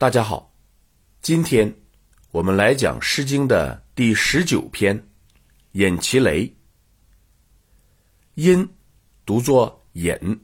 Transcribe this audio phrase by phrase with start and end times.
[0.00, 0.54] 大家好，
[1.22, 1.74] 今天
[2.30, 4.96] 我们来讲《诗经》的第十九篇
[5.72, 6.46] 《偃其雷》。
[8.34, 8.76] 音
[9.26, 10.38] 读作“偃”，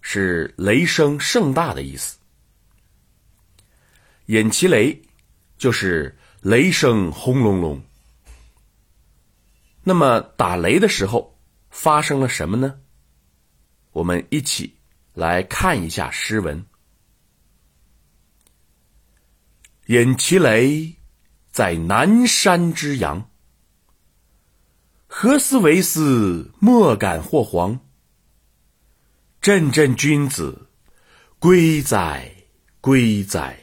[0.00, 2.16] 是雷声盛大的意思。
[4.28, 4.96] 偃其雷
[5.58, 7.82] 就是雷声轰隆隆。
[9.82, 11.36] 那么打雷的时候
[11.70, 12.78] 发生了什么呢？
[13.90, 14.72] 我们一起
[15.14, 16.64] 来看一下诗文。
[19.86, 20.94] 偃其雷，
[21.50, 23.28] 在南山之阳。
[25.08, 27.78] 何思为斯，莫敢或黄。
[29.40, 30.68] 振振君子，
[31.40, 32.32] 归哉，
[32.80, 33.58] 归哉！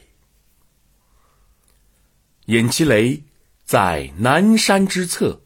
[2.48, 3.24] 偃其雷，
[3.64, 5.42] 在南山之侧。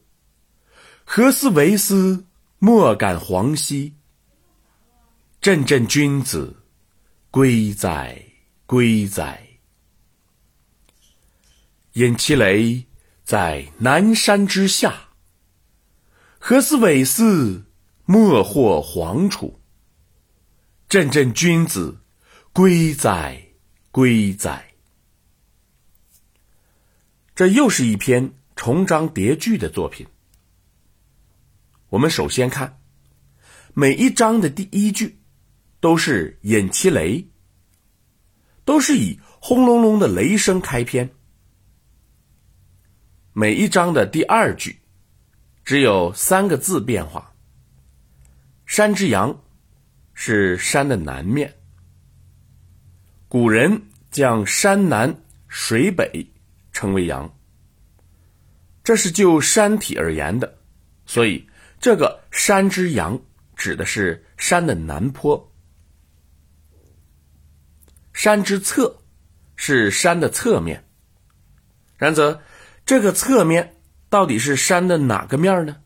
[1.04, 2.26] 何思为斯，
[2.58, 3.94] 莫敢黄兮。
[5.40, 6.64] 振振君子，
[7.30, 8.20] 归哉，
[8.66, 9.43] 归哉！
[11.94, 12.88] 尹其雷，
[13.22, 15.10] 在南山之下。
[16.40, 17.66] 何思伟斯，
[18.04, 19.60] 莫或黄楚。
[20.88, 22.00] 振振君子，
[22.52, 23.40] 归哉，
[23.92, 24.74] 归哉！
[27.36, 30.04] 这又是一篇重章叠句的作品。
[31.90, 32.80] 我们首先看
[33.72, 35.20] 每一章的第一句，
[35.78, 37.28] 都是偃其雷，
[38.64, 41.08] 都是以轰隆隆的雷声开篇。
[43.36, 44.78] 每一章的第二句，
[45.64, 47.34] 只有三个字变化。
[48.64, 49.42] 山之阳，
[50.12, 51.52] 是山的南面。
[53.26, 55.12] 古人将山南
[55.48, 56.24] 水北
[56.70, 57.28] 称为阳，
[58.84, 60.56] 这是就山体而言的，
[61.04, 61.44] 所以
[61.80, 63.20] 这个山之阳
[63.56, 65.52] 指的是山的南坡。
[68.12, 68.96] 山之侧，
[69.56, 70.84] 是山的侧面。
[71.96, 72.40] 然则。
[72.86, 73.80] 这个侧面
[74.10, 75.80] 到底是山的哪个面呢？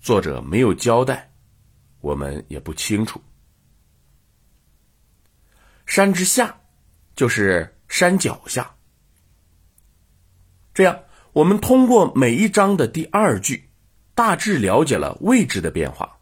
[0.00, 1.32] 作者没有交代，
[2.00, 3.22] 我们也不清楚。
[5.86, 6.60] 山之下
[7.16, 8.74] 就是山脚下。
[10.74, 13.70] 这样，我们通过每一章的第二句，
[14.14, 16.18] 大致了解了位置的变化，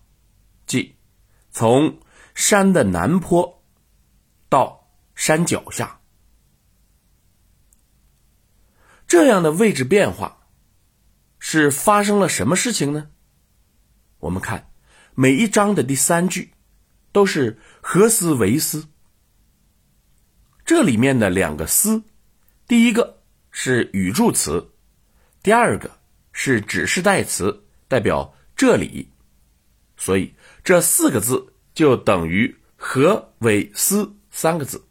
[0.65, 0.95] 即
[1.51, 1.99] 从
[2.37, 3.65] 山的南坡
[4.49, 6.02] 到山脚下。
[9.13, 10.39] 这样的位置变化
[11.39, 13.11] 是发生了什么事情呢？
[14.21, 14.73] 我们看
[15.15, 16.55] 每一章的第三句
[17.13, 18.89] 都是“何思为思”，
[20.65, 22.03] 这里面的两个“思”，
[22.67, 24.73] 第一个是语助词，
[25.43, 25.91] 第二个
[26.33, 29.13] 是指示代词，代表这里，
[29.99, 30.35] 所以
[30.65, 34.83] 这四个字就等于“何为思”三个字。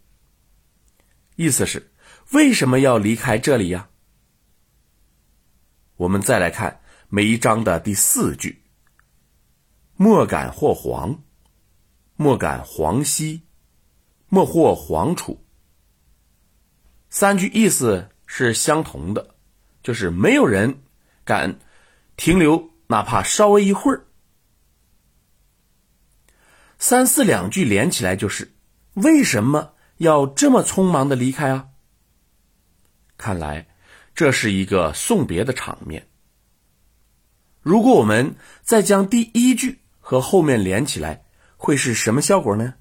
[1.38, 1.92] 意思是
[2.34, 3.88] 为什么要离开这里呀？
[6.02, 8.64] 我们再来看每一章的第四句
[9.96, 11.22] ：“莫敢或黄，
[12.16, 13.44] 莫敢黄兮，
[14.28, 15.46] 莫或黄楚。”
[17.12, 19.36] 三句意思是相同的，
[19.84, 20.82] 就是没有人
[21.24, 21.60] 敢
[22.18, 24.08] 停留，哪怕稍微一会儿。
[26.80, 28.52] 三四两句连起来就是
[28.96, 31.70] 为什么要这么匆忙的离开啊？
[33.20, 33.68] 看来。
[34.22, 36.08] 这是一个送别的场面。
[37.60, 41.26] 如果我们再将第一句和后面连起来，
[41.58, 42.76] 会是什么效果呢？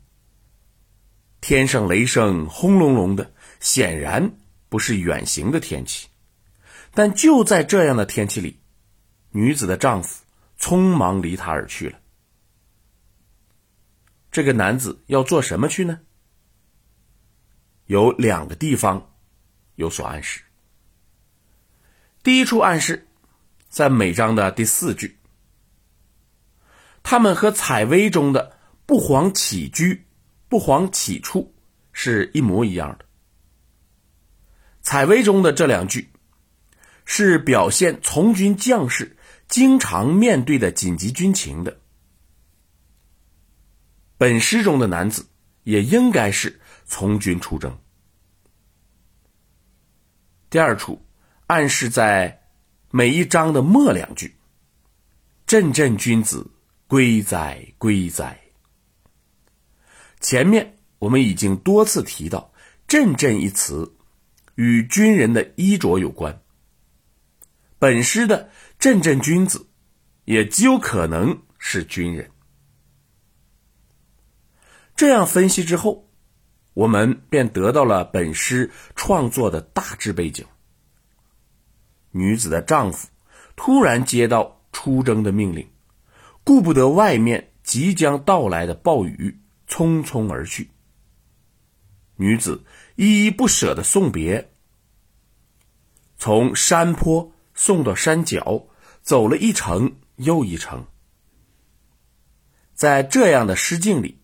[1.41, 4.37] 天上雷声轰隆隆的，显然
[4.69, 6.09] 不是远行的天气。
[6.93, 8.61] 但就在这样的天气里，
[9.31, 10.23] 女子的丈夫
[10.59, 11.99] 匆忙离她而去了。
[14.31, 16.01] 这个男子要做什么去呢？
[17.87, 19.15] 有两个地方
[19.77, 20.43] 有所暗示。
[22.23, 23.09] 第一处暗示，
[23.71, 25.17] 在每章的第四句，
[27.03, 30.05] 他们和采薇中的“不遑起居，
[30.47, 31.55] 不遑起处”
[31.95, 33.07] 是一模一样的。
[34.83, 36.11] 采薇中的这两句，
[37.07, 39.17] 是表现从军将士
[39.49, 41.81] 经常面对的紧急军情的。
[44.19, 45.27] 本诗中的男子
[45.63, 47.79] 也应该是从军出征。
[50.51, 51.03] 第二处。
[51.51, 52.45] 暗示在
[52.93, 54.37] 每一章的末两句
[55.49, 56.49] ：“振振君子，
[56.87, 58.41] 归哉，归哉。”
[60.21, 62.53] 前面我们已经多次提到
[62.87, 63.97] “振振”一词
[64.55, 66.41] 与军人的衣着有关。
[67.81, 68.49] 本诗的
[68.79, 69.67] “振振君子”
[70.27, 72.31] 也极有可能是军人。
[74.95, 76.09] 这样分析之后，
[76.75, 80.47] 我们便得到了本诗创作的大致背景。
[82.13, 83.09] 女子的丈夫
[83.57, 85.69] 突然接到出征的命令，
[86.45, 90.71] 顾不得外面即将到来的暴雨，匆匆而去。
[92.17, 92.65] 女子
[92.97, 94.53] 依依不舍的送别，
[96.17, 98.67] 从山坡送到山脚，
[99.03, 100.87] 走了一程又一程。
[102.75, 104.19] 在这样的诗境里，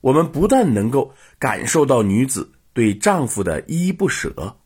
[0.00, 4.58] 我们不但能够感受到女子对丈夫的依依不舍，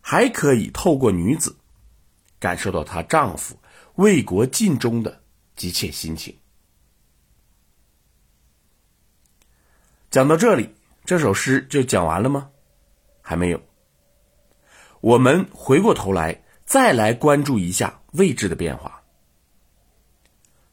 [0.00, 1.56] 还可以透过女子
[2.44, 3.58] 感受到她丈夫
[3.94, 5.22] 为国尽忠的
[5.56, 6.36] 急切心情。
[10.10, 10.68] 讲到这里，
[11.06, 12.50] 这首诗就讲完了吗？
[13.22, 13.58] 还没有。
[15.00, 19.02] 我们回过头来，再来关注一下位置的变化。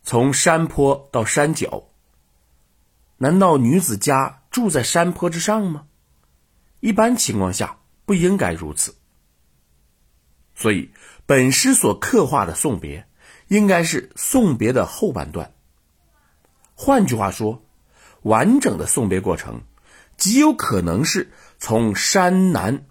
[0.03, 1.85] 从山坡到山脚，
[3.15, 5.87] 难道女子家住在山坡之上吗？
[6.81, 8.93] 一般情况下不应该如此。
[10.61, 10.91] 所以，
[11.25, 13.07] 本诗所刻画的送别，
[13.47, 15.55] 应该是送别的后半段。
[16.75, 17.65] 换句话说，
[18.21, 19.63] 完整的送别过程，
[20.17, 22.85] 极有可能是从山南，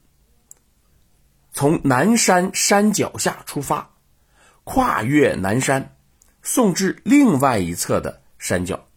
[1.53, 3.95] 从南山山脚下出发，
[4.65, 5.97] 跨越南山。
[6.43, 8.89] 送至另外一侧的山脚，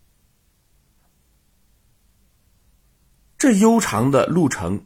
[3.37, 4.85] 这悠长的路程，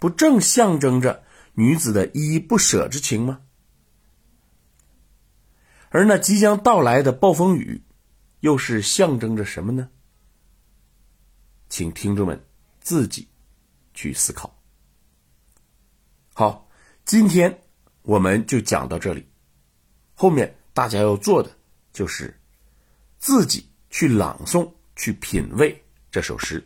[0.00, 1.22] 不正象征着
[1.56, 3.40] 女子的依依不舍之情吗？
[5.88, 7.82] 而那即将到来的暴风雨，
[8.40, 9.88] 又是象征着什么呢？
[11.68, 12.44] 请听众们
[12.80, 13.28] 自己
[13.92, 14.56] 去思考。
[16.34, 16.68] 好，
[17.04, 17.62] 今天
[18.02, 19.26] 我们就讲到这里，
[20.14, 21.50] 后面大家要做的。
[21.92, 22.38] 就是
[23.18, 26.62] 自己去朗诵、去品味这首诗。